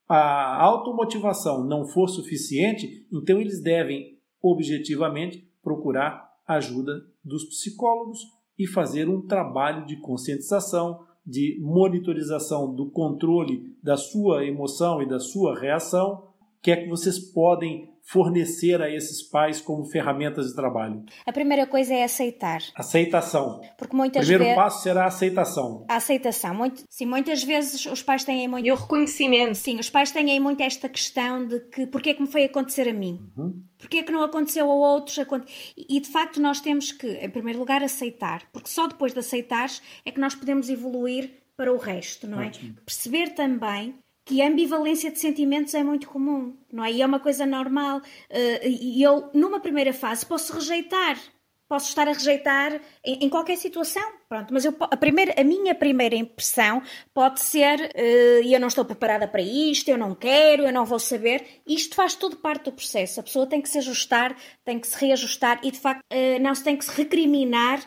[0.08, 8.20] a automotivação não for suficiente, então eles devem objetivamente procurar ajuda dos psicólogos
[8.58, 15.20] e fazer um trabalho de conscientização, de monitorização do controle da sua emoção e da
[15.20, 16.28] sua reação,
[16.62, 21.04] que é que vocês podem fornecer a esses pais como ferramentas de trabalho?
[21.26, 22.60] A primeira coisa é aceitar.
[22.76, 23.62] Aceitação.
[23.78, 24.56] Porque muitas o primeiro vezes...
[24.56, 25.86] passo será a aceitação.
[25.88, 26.54] A aceitação.
[26.54, 26.84] Muito...
[26.90, 28.66] Sim, muitas vezes os pais têm muito...
[28.66, 29.56] E o reconhecimento.
[29.56, 32.88] Sim, os pais têm muito esta questão de que porquê é que me foi acontecer
[32.90, 33.20] a mim?
[33.38, 33.64] Uhum.
[33.78, 35.18] Porquê é que não aconteceu a outros?
[35.78, 38.44] E de facto nós temos que, em primeiro lugar, aceitar.
[38.52, 42.48] Porque só depois de aceitares é que nós podemos evoluir para o resto, não é?
[42.48, 42.76] Ótimo.
[42.86, 43.96] Perceber também
[44.32, 46.92] que a ambivalência de sentimentos é muito comum, não é?
[46.94, 48.02] E é uma coisa normal.
[48.30, 51.18] Eh, e eu, numa primeira fase, posso rejeitar.
[51.68, 54.54] Posso estar a rejeitar em, em qualquer situação, pronto.
[54.54, 56.82] Mas eu, a, primeira, a minha primeira impressão
[57.14, 61.00] pode ser uh, eu não estou preparada para isto, eu não quero, eu não vou
[61.00, 61.46] saber.
[61.68, 63.20] Isto faz tudo parte do processo.
[63.20, 66.56] A pessoa tem que se ajustar, tem que se reajustar e, de facto, uh, não
[66.56, 67.82] se tem que se recriminar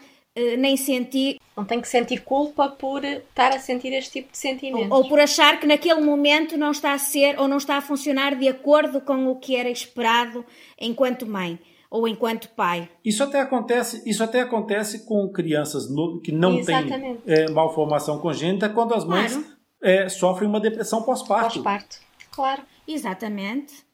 [0.58, 4.90] nem sentir não tem que sentir culpa por estar a sentir este tipo de sentimentos.
[4.90, 7.80] Ou, ou, por achar que naquele momento não está a ser ou não está a
[7.80, 10.44] funcionar de acordo com o que era esperado
[10.80, 12.88] enquanto mãe ou enquanto pai.
[13.04, 17.22] Isso até acontece, isso até acontece com crianças no, que não Exatamente.
[17.22, 19.46] têm é, malformação congênita quando as mães claro.
[19.80, 21.62] é, sofrem uma depressão pós-parto.
[21.62, 22.00] Pós-parto,
[22.32, 22.62] claro.
[22.86, 23.84] Exatamente.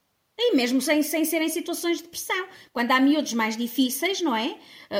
[0.43, 2.47] E mesmo sem, sem serem situações de depressão.
[2.73, 4.57] Quando há miúdos mais difíceis, não é?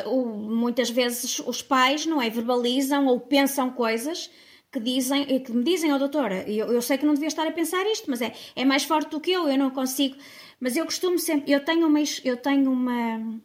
[0.07, 2.29] Uh, muitas vezes os pais, não é?
[2.29, 4.31] Verbalizam ou pensam coisas
[4.71, 7.47] que dizem, que me dizem, ó oh, doutora, eu, eu sei que não devia estar
[7.47, 10.17] a pensar isto, mas é, é mais forte do que eu, eu não consigo.
[10.61, 13.41] Mas eu costumo sempre, eu tenho uma, eu tenho uma,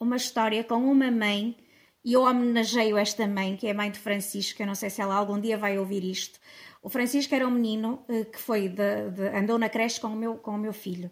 [0.00, 1.56] uma história com uma mãe,
[2.04, 5.00] e eu homenageio esta mãe, que é a mãe de Francisco, eu não sei se
[5.00, 6.40] ela algum dia vai ouvir isto.
[6.82, 10.16] O Francisco era um menino uh, que foi de, de, andou na creche com o
[10.16, 11.10] meu, com o meu filho.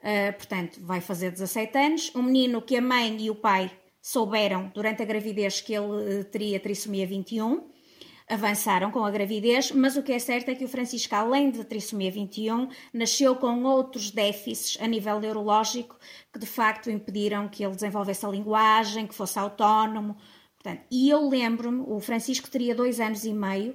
[0.00, 2.12] Uh, portanto, vai fazer 17 anos.
[2.14, 6.24] Um menino que a mãe e o pai souberam durante a gravidez que ele uh,
[6.24, 7.68] teria trissomia 21,
[8.28, 11.64] avançaram com a gravidez, mas o que é certo é que o Francisco, além de
[11.64, 15.98] trissomia 21, nasceu com outros déficits a nível neurológico
[16.32, 20.16] que de facto impediram que ele desenvolvesse a linguagem, que fosse autónomo.
[20.62, 23.74] Portanto, e eu lembro-me, o Francisco teria dois anos e meio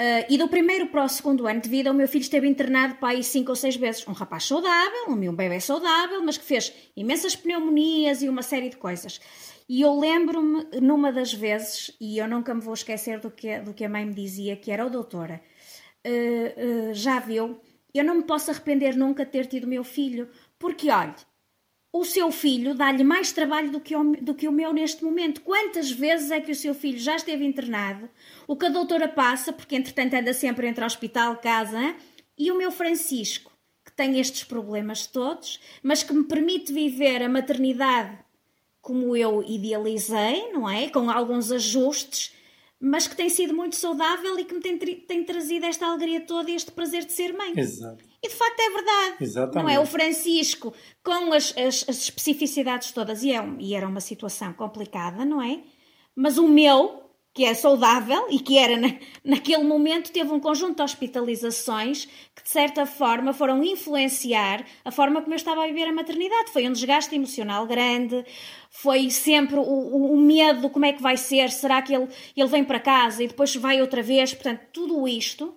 [0.00, 2.94] Uh, e do primeiro para o segundo ano de vida, o meu filho esteve internado
[2.96, 4.06] para aí cinco ou seis vezes.
[4.06, 8.76] Um rapaz saudável, um bebê saudável, mas que fez imensas pneumonias e uma série de
[8.76, 9.20] coisas.
[9.68, 13.74] E eu lembro-me, numa das vezes, e eu nunca me vou esquecer do que, do
[13.74, 15.42] que a mãe me dizia, que era, o oh, doutora,
[16.06, 17.60] uh, uh, já viu,
[17.92, 21.14] eu não me posso arrepender nunca de ter tido meu filho, porque, olha,
[21.92, 25.40] o seu filho dá-lhe mais trabalho do que, o, do que o meu neste momento.
[25.40, 28.08] Quantas vezes é que o seu filho já esteve internado?
[28.46, 31.96] O que a doutora passa, porque entretanto anda sempre entre hospital, casa, hein?
[32.38, 33.50] e o meu Francisco,
[33.84, 38.18] que tem estes problemas todos, mas que me permite viver a maternidade
[38.80, 40.88] como eu idealizei, não é?
[40.88, 42.32] Com alguns ajustes,
[42.80, 46.50] mas que tem sido muito saudável e que me tem, tem trazido esta alegria toda
[46.50, 47.52] e este prazer de ser mãe.
[47.56, 48.04] Exato.
[48.22, 49.16] E de facto é verdade.
[49.20, 49.62] Exatamente.
[49.62, 49.78] Não é?
[49.80, 55.24] O Francisco, com as, as, as especificidades todas, e, é, e era uma situação complicada,
[55.24, 55.60] não é?
[56.16, 60.78] Mas o meu, que é saudável e que era na, naquele momento teve um conjunto
[60.78, 65.84] de hospitalizações que de certa forma foram influenciar a forma como eu estava a viver
[65.84, 66.50] a maternidade.
[66.50, 68.24] Foi um desgaste emocional grande,
[68.70, 72.48] foi sempre o, o, o medo, como é que vai ser, será que ele, ele
[72.48, 75.54] vem para casa e depois vai outra vez, portanto, tudo isto.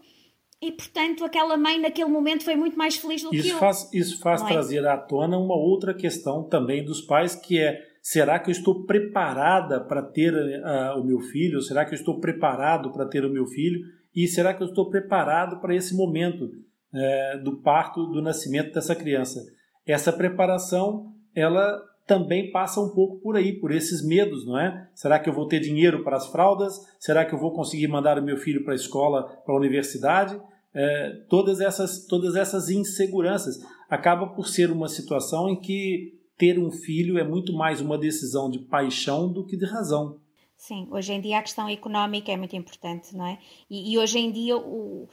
[0.62, 3.58] E, portanto, aquela mãe naquele momento foi muito mais feliz do isso que eu.
[3.58, 4.47] Faz, isso faz é?
[4.47, 8.84] trazer à tona uma outra questão também dos pais, que é Será que eu estou
[8.84, 11.62] preparada para ter uh, o meu filho?
[11.62, 13.80] Será que eu estou preparado para ter o meu filho?
[14.15, 18.95] E será que eu estou preparado para esse momento uh, do parto, do nascimento dessa
[18.95, 19.39] criança?
[19.86, 21.80] Essa preparação, ela
[22.12, 24.89] também passa um pouco por aí, por esses medos, não é?
[24.93, 26.78] Será que eu vou ter dinheiro para as fraldas?
[27.00, 30.38] Será que eu vou conseguir mandar o meu filho para a escola, para a universidade?
[30.74, 36.69] É, todas essas todas essas inseguranças acaba por ser uma situação em que ter um
[36.69, 40.19] filho é muito mais uma decisão de paixão do que de razão.
[40.58, 43.39] Sim, hoje em dia a questão económica é muito importante, não é?
[43.69, 45.08] E, e hoje em dia o,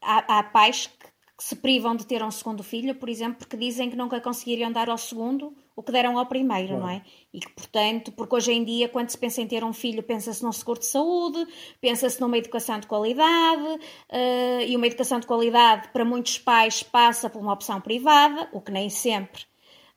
[0.00, 1.06] há, há pais que,
[1.38, 4.70] que, se privam de ter um segundo filho, por exemplo, porque dizem que nunca conseguiriam
[4.70, 6.80] dar ao segundo o que deram ao primeiro, Bom.
[6.80, 7.02] não é?
[7.32, 10.42] E que, portanto, porque hoje em dia, quando se pensa em ter um filho, pensa-se
[10.42, 11.46] num seguro de saúde,
[11.80, 17.28] pensa-se numa educação de qualidade, uh, e uma educação de qualidade para muitos pais passa
[17.28, 19.44] por uma opção privada, o que nem sempre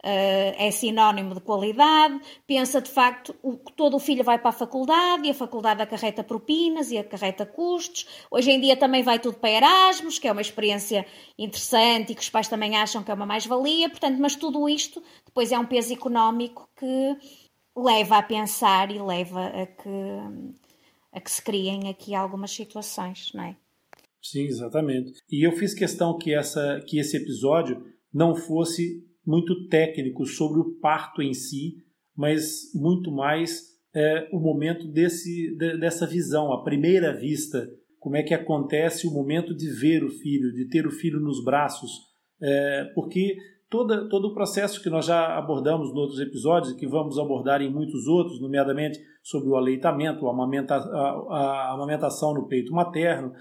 [0.01, 4.53] Uh, é sinónimo de qualidade, pensa de facto que todo o filho vai para a
[4.53, 8.07] faculdade e a faculdade acarreta propinas e acarreta custos.
[8.31, 11.05] Hoje em dia também vai tudo para Erasmus, que é uma experiência
[11.37, 15.03] interessante e que os pais também acham que é uma mais-valia, portanto, mas tudo isto
[15.25, 17.17] depois é um peso económico que
[17.75, 19.89] leva a pensar e leva a que,
[21.11, 23.57] a que se criem aqui algumas situações, não é?
[24.21, 25.11] Sim, exatamente.
[25.29, 30.79] E eu fiz questão que, essa, que esse episódio não fosse muito técnico sobre o
[30.79, 31.75] parto em si,
[32.17, 33.61] mas muito mais
[33.93, 39.11] é, o momento desse, de, dessa visão, a primeira vista, como é que acontece o
[39.11, 41.91] momento de ver o filho, de ter o filho nos braços,
[42.41, 43.37] é, porque
[43.69, 47.71] toda, todo o processo que nós já abordamos em outros episódios que vamos abordar em
[47.71, 53.31] muitos outros, nomeadamente sobre o aleitamento, a, amamenta, a, a amamentação no peito materno,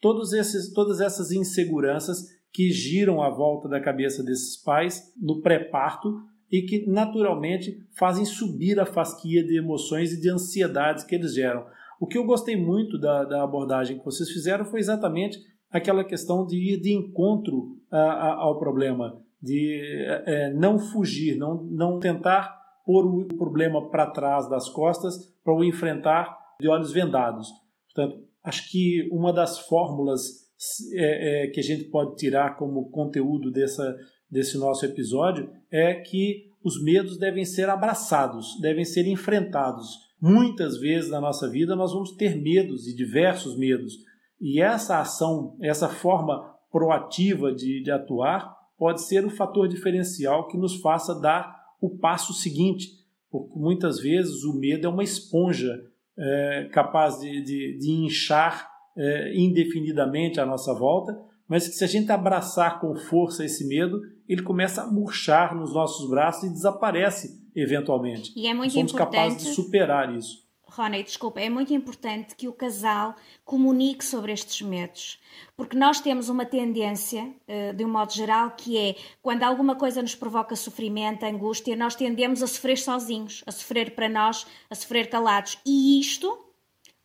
[0.00, 6.22] todos esses, todas essas inseguranças que giram à volta da cabeça desses pais no pré-parto
[6.50, 11.66] e que naturalmente fazem subir a fasquia de emoções e de ansiedades que eles geram.
[12.00, 15.38] O que eu gostei muito da, da abordagem que vocês fizeram foi exatamente
[15.70, 19.78] aquela questão de ir de encontro a, a, ao problema, de
[20.24, 25.62] é, não fugir, não, não tentar pôr o problema para trás das costas para o
[25.62, 27.50] enfrentar de olhos vendados.
[27.94, 30.45] Portanto, acho que uma das fórmulas
[30.94, 33.96] é, é, que a gente pode tirar como conteúdo dessa,
[34.30, 39.98] desse nosso episódio é que os medos devem ser abraçados, devem ser enfrentados.
[40.20, 43.94] Muitas vezes na nossa vida nós vamos ter medos e diversos medos.
[44.40, 50.58] E essa ação, essa forma proativa de, de atuar, pode ser o fator diferencial que
[50.58, 52.88] nos faça dar o passo seguinte.
[53.30, 55.72] Porque muitas vezes o medo é uma esponja
[56.18, 61.86] é, capaz de, de, de inchar é, indefinidamente à nossa volta, mas que se a
[61.86, 67.40] gente abraçar com força esse medo, ele começa a murchar nos nossos braços e desaparece
[67.54, 68.32] eventualmente.
[68.36, 69.16] E é muito somos importante...
[69.16, 70.46] capazes de superar isso.
[70.68, 75.18] Rony, desculpa, é muito importante que o casal comunique sobre estes medos,
[75.56, 80.02] porque nós temos uma tendência, eh, de um modo geral, que é quando alguma coisa
[80.02, 85.08] nos provoca sofrimento, angústia, nós tendemos a sofrer sozinhos, a sofrer para nós, a sofrer
[85.08, 85.56] calados.
[85.64, 86.45] E isto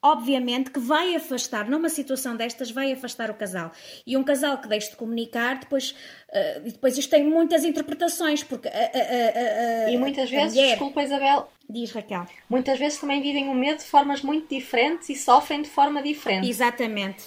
[0.02, 3.72] obviamente que vai afastar, numa situação destas, vai afastar o casal.
[4.06, 5.92] E um casal que deixe de comunicar, depois,
[6.30, 10.70] uh, depois isto tem muitas interpretações, porque a, a, a, E muitas vezes, mulher...
[10.70, 15.16] desculpa Isabel, diz Raquel, muitas vezes também vivem o medo de formas muito diferentes e
[15.16, 16.50] sofrem de forma diferente.
[16.50, 17.26] Exatamente.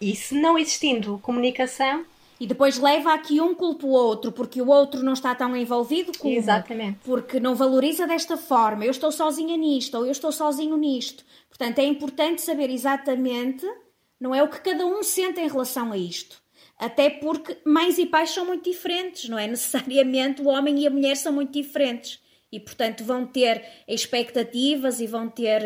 [0.00, 2.04] E se não existindo comunicação,
[2.38, 6.16] e depois leva aqui um culpa o outro, porque o outro não está tão envolvido
[6.18, 6.98] com Exatamente.
[7.04, 8.84] Porque não valoriza desta forma.
[8.84, 11.24] Eu estou sozinha nisto, ou eu estou sozinho nisto.
[11.48, 13.64] Portanto, é importante saber exatamente,
[14.20, 16.42] não é o que cada um sente em relação a isto,
[16.76, 19.46] Até porque mães e pais são muito diferentes, não é?
[19.48, 22.18] Necessariamente o homem e a mulher são muito diferentes.
[22.50, 25.60] E, portanto, vão ter expectativas e vão ter.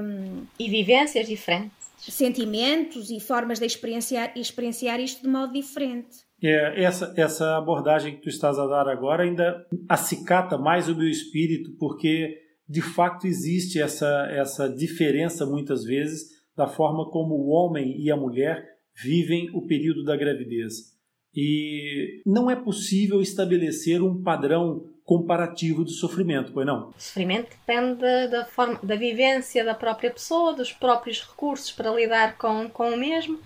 [0.00, 1.77] Hum, e vivências diferentes.
[2.08, 6.16] Sentimentos e formas de experienciar, experienciar isto de modo diferente.
[6.42, 11.08] É, essa, essa abordagem que tu estás a dar agora ainda acicata mais o meu
[11.08, 12.38] espírito, porque
[12.68, 18.16] de fato existe essa, essa diferença muitas vezes da forma como o homem e a
[18.16, 18.64] mulher
[19.02, 20.96] vivem o período da gravidez.
[21.34, 26.90] E não é possível estabelecer um padrão comparativo de sofrimento, pois não?
[26.90, 32.36] O sofrimento depende da, forma, da vivência da própria pessoa, dos próprios recursos para lidar
[32.36, 33.38] com, com o mesmo.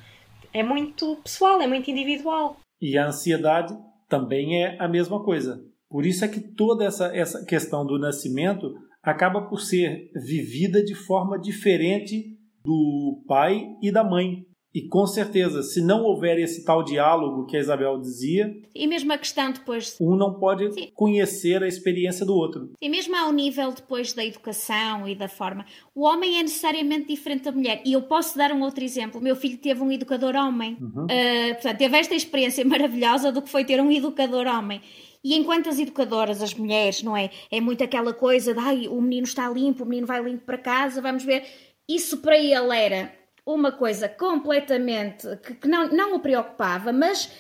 [0.53, 2.57] É muito pessoal, é muito individual.
[2.81, 3.73] E a ansiedade
[4.09, 5.65] também é a mesma coisa.
[5.89, 10.97] Por isso é que toda essa, essa questão do nascimento acaba por ser vivida de
[10.97, 14.45] forma diferente do pai e da mãe.
[14.75, 18.57] E com certeza, se não houver esse tal diálogo que a Isabel dizia.
[18.75, 19.97] E mesmo a questão depois.
[20.01, 20.91] Um não pode Sim.
[20.95, 22.71] conhecer a experiência do outro.
[22.81, 25.67] E mesmo ao nível depois da educação e da forma.
[25.95, 27.83] O homem é necessariamente diferente da mulher.
[27.85, 29.21] E eu posso dar um outro exemplo.
[29.21, 30.79] O meu filho teve um educador homem.
[30.81, 31.05] Uhum.
[31.05, 34.81] Uh, portanto, teve esta experiência maravilhosa do que foi ter um educador homem.
[35.23, 37.31] E enquanto as educadoras, as mulheres, não é?
[37.51, 40.59] É muito aquela coisa de ai, o menino está limpo, o menino vai limpo para
[40.59, 41.45] casa, vamos ver.
[41.89, 47.31] Isso para ele era uma coisa completamente que, que não, não o preocupava, mas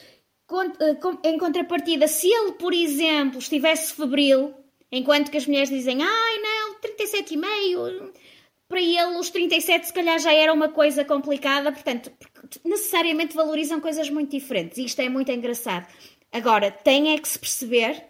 [0.80, 4.54] eh, em contrapartida, se ele, por exemplo, estivesse febril,
[4.90, 8.12] enquanto que as mulheres dizem, ai não, 37,5,
[8.68, 12.10] para ele os 37 se calhar já era uma coisa complicada, portanto,
[12.64, 15.86] necessariamente valorizam coisas muito diferentes, e isto é muito engraçado.
[16.30, 18.04] Agora, tem é que se perceber,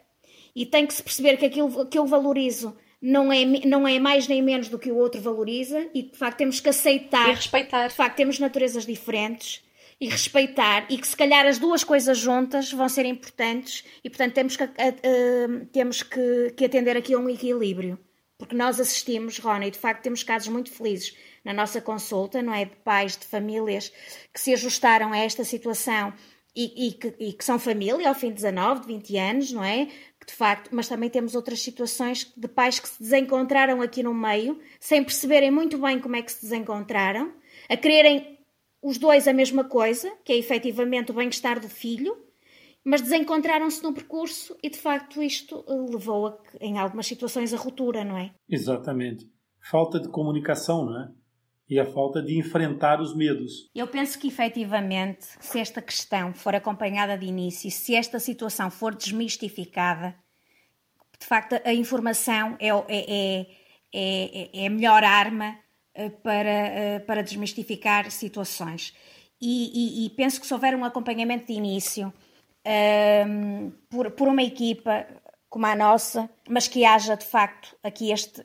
[0.55, 4.29] e tem que se perceber que aquilo que eu valorizo não é, não é mais
[4.29, 7.31] nem menos do que o outro valoriza e de facto temos que aceitar.
[7.31, 7.89] E respeitar.
[7.89, 9.61] De facto temos naturezas diferentes
[10.01, 14.35] e respeitar e que se calhar as duas coisas juntas vão ser importantes e portanto
[14.35, 17.99] temos que, uh, temos que, que atender aqui a um equilíbrio.
[18.39, 22.53] Porque nós assistimos, Rona, e de facto temos casos muito felizes na nossa consulta, não
[22.53, 22.65] é?
[22.65, 23.93] De pais, de famílias
[24.33, 26.13] que se ajustaram a esta situação
[26.55, 29.65] e, e, que, e, que, são família ao fim de 19, de 20 anos, não
[29.65, 29.89] é?
[30.27, 34.61] De facto, mas também temos outras situações de pais que se desencontraram aqui no meio,
[34.79, 37.33] sem perceberem muito bem como é que se desencontraram,
[37.69, 38.39] a quererem
[38.83, 42.17] os dois a mesma coisa, que é efetivamente o bem-estar do filho,
[42.85, 47.57] mas desencontraram-se no percurso e de facto isto eh, levou a, em algumas situações a
[47.57, 48.33] ruptura, não é?
[48.49, 49.31] Exatamente.
[49.71, 51.09] Falta de comunicação, não é?
[51.69, 53.71] E a falta de enfrentar os medos.
[53.75, 58.95] Eu penso que efetivamente, se esta questão for acompanhada de início, se esta situação for
[58.95, 60.15] desmistificada,
[61.19, 63.47] de facto a informação é, é,
[63.93, 65.57] é, é a melhor arma
[65.95, 68.95] eh, para, eh, para desmistificar situações.
[69.41, 72.13] E, e, e, penso que se houver um acompanhamento de início um,
[72.65, 75.07] ehm, por, por uma equipa
[75.53, 78.43] como a nossa, mas que haja de facto aqui este,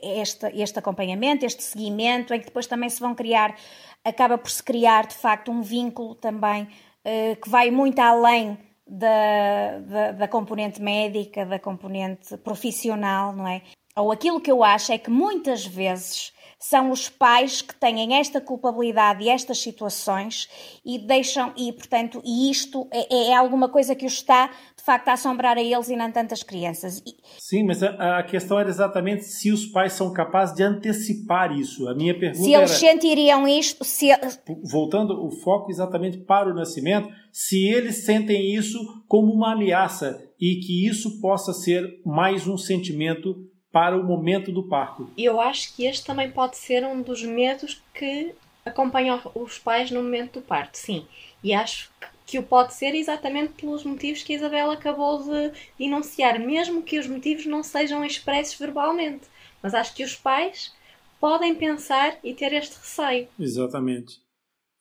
[0.00, 3.56] este, este acompanhamento, este seguimento, em que depois também se vão criar,
[4.04, 9.80] acaba por se criar de facto um vínculo também uh, que vai muito além da,
[9.80, 13.62] da, da, componente médica, da componente profissional, não é?
[13.96, 18.40] Ou aquilo que eu acho é que muitas vezes são os pais que têm esta
[18.40, 20.48] culpabilidade e estas situações
[20.84, 24.50] e deixam, e portanto, e isto é, é alguma coisa que os está
[24.86, 27.02] facto a assombrar a eles e não tantas crianças.
[27.38, 31.88] Sim, mas a, a, questão era exatamente se os pais são capazes de antecipar isso.
[31.88, 34.08] A minha pergunta Se eles era, sentiriam isto, se...
[34.70, 38.78] voltando o foco exatamente para o nascimento, se eles sentem isso
[39.08, 44.68] como uma ameaça e que isso possa ser mais um sentimento para o momento do
[44.68, 45.10] parto.
[45.18, 48.34] Eu acho que este também pode ser um dos medos que
[48.64, 51.04] acompanham os pais no momento do parto, sim.
[51.42, 56.40] E acho que o pode ser exatamente pelos motivos que a Isabela acabou de enunciar,
[56.40, 59.26] mesmo que os motivos não sejam expressos verbalmente.
[59.62, 60.74] Mas acho que os pais
[61.20, 63.28] podem pensar e ter este receio.
[63.38, 64.20] Exatamente.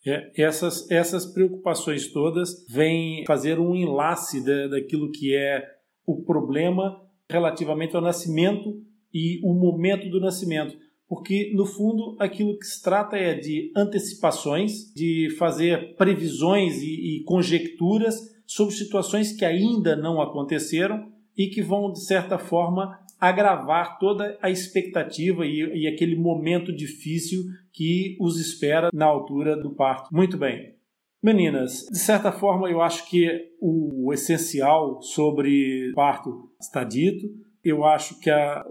[0.05, 5.63] É, essas, essas preocupações todas vêm fazer um enlace da, daquilo que é
[6.05, 8.83] o problema relativamente ao nascimento
[9.13, 10.77] e o momento do nascimento.
[11.07, 17.23] Porque, no fundo, aquilo que se trata é de antecipações, de fazer previsões e, e
[17.23, 24.37] conjecturas sobre situações que ainda não aconteceram e que vão, de certa forma, agravar toda
[24.41, 30.13] a expectativa e, e, aquele momento difícil que os espera na altura do parto.
[30.13, 30.75] Muito bem.
[31.21, 37.27] Meninas, de certa forma eu acho que o essencial sobre parto está dito.
[37.63, 38.63] Eu acho que a,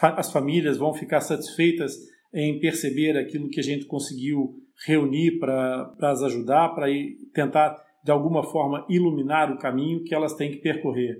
[0.00, 1.96] as famílias vão ficar satisfeitas
[2.32, 4.54] em perceber aquilo que a gente conseguiu
[4.86, 6.86] reunir para as ajudar, para
[7.32, 11.16] tentar de alguma forma iluminar o caminho que elas têm que percorrer.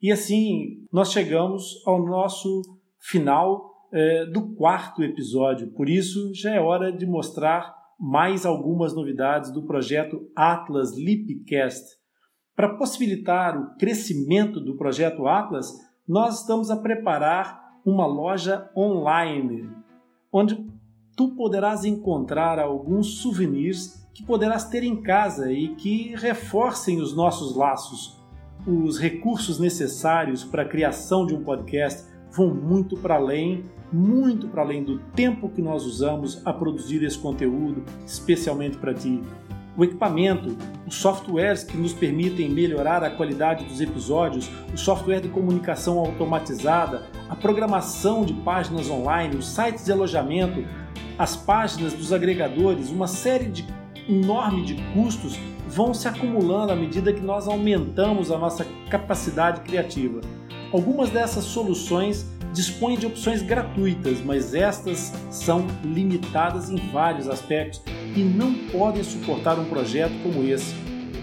[0.00, 2.62] E assim nós chegamos ao nosso
[2.98, 9.52] final é, do quarto episódio, por isso já é hora de mostrar mais algumas novidades
[9.52, 11.84] do projeto Atlas Lipcast.
[12.56, 15.72] Para possibilitar o crescimento do projeto Atlas,
[16.06, 19.68] nós estamos a preparar uma loja online,
[20.32, 20.66] onde
[21.16, 27.54] tu poderás encontrar alguns souvenirs que poderás ter em casa e que reforcem os nossos
[27.54, 28.18] laços.
[28.66, 34.62] Os recursos necessários para a criação de um podcast vão muito para além, muito para
[34.62, 39.20] além do tempo que nós usamos a produzir esse conteúdo, especialmente para ti.
[39.76, 40.56] O equipamento,
[40.86, 47.02] os softwares que nos permitem melhorar a qualidade dos episódios, o software de comunicação automatizada,
[47.28, 50.64] a programação de páginas online, os sites de alojamento,
[51.18, 53.66] as páginas dos agregadores, uma série de
[54.08, 60.20] enorme de custos vão se acumulando à medida que nós aumentamos a nossa capacidade criativa.
[60.72, 67.82] Algumas dessas soluções dispõem de opções gratuitas, mas estas são limitadas em vários aspectos
[68.14, 70.74] e não podem suportar um projeto como esse.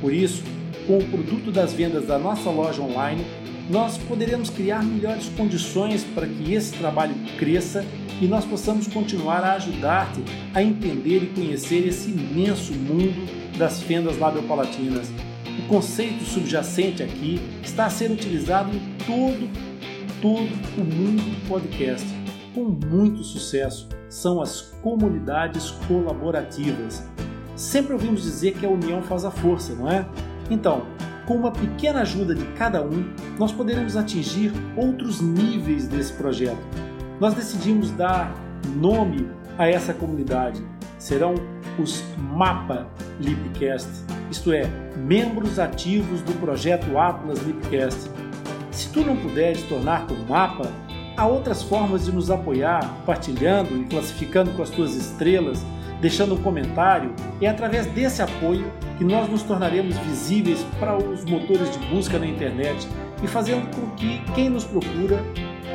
[0.01, 0.43] Por isso,
[0.87, 3.25] com o produto das vendas da nossa loja online,
[3.71, 7.85] nós poderemos criar melhores condições para que esse trabalho cresça
[8.19, 10.21] e nós possamos continuar a ajudar-te
[10.53, 13.25] a entender e conhecer esse imenso mundo
[13.57, 15.09] das fendas labiopalatinas.
[15.57, 19.49] O conceito subjacente aqui está a ser utilizado em todo,
[20.21, 22.05] todo o mundo do podcast,
[22.53, 23.87] com muito sucesso.
[24.09, 27.07] São as comunidades colaborativas.
[27.55, 30.05] Sempre ouvimos dizer que a união faz a força, não é?
[30.49, 30.85] Então,
[31.25, 36.61] com uma pequena ajuda de cada um, nós poderemos atingir outros níveis desse projeto.
[37.19, 38.33] Nós decidimos dar
[38.75, 40.61] nome a essa comunidade.
[40.97, 41.35] Serão
[41.79, 42.87] os MAPA
[43.19, 43.89] Lipcast,
[44.29, 48.09] isto é, membros ativos do projeto Atlas Lipcast.
[48.71, 50.71] Se tu não puderes tornar-te um mapa,
[51.17, 55.63] há outras formas de nos apoiar, partilhando e classificando com as tuas estrelas
[56.01, 58.65] deixando um comentário, é através desse apoio
[59.01, 62.87] que nós nos tornaremos visíveis para os motores de busca na internet
[63.23, 65.25] e fazendo com que quem nos procura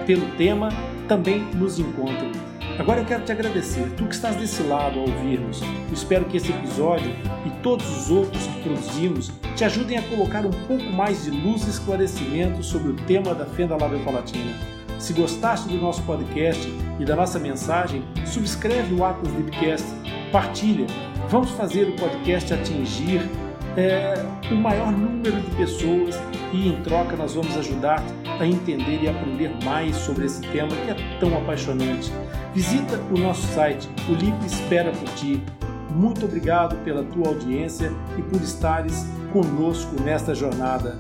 [0.07, 0.69] pelo tema
[1.09, 2.31] também nos encontre.
[2.79, 5.61] Agora eu quero te agradecer, tu que estás desse lado a ouvir-nos.
[5.93, 7.11] espero que esse episódio
[7.45, 11.67] e todos os outros que produzimos te ajudem a colocar um pouco mais de luz
[11.67, 14.55] e esclarecimento sobre o tema da fenda labiopalatina.
[15.01, 19.85] Se gostaste do nosso podcast e da nossa mensagem, subscreve o Atlas Lipcast
[20.31, 20.87] partilha.
[21.29, 23.29] Vamos fazer o podcast atingir
[23.77, 24.15] é,
[24.51, 26.17] o maior número de pessoas
[26.53, 28.03] e em troca nós vamos ajudar
[28.39, 32.13] a entender e aprender mais sobre esse tema que é tão apaixonante.
[32.55, 35.43] Visita o nosso site, o LIP espera por ti.
[35.91, 40.97] Muito obrigado pela tua audiência e por estares conosco nesta jornada.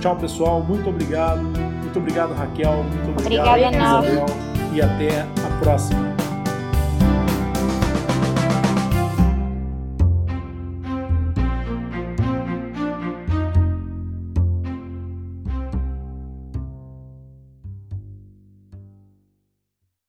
[0.00, 0.62] Tchau, pessoal.
[0.62, 1.42] Muito obrigado.
[1.42, 2.84] Muito obrigado, Raquel.
[2.84, 4.26] Muito obrigado, Obrigada, Isabel.
[4.74, 6.25] E até a próxima.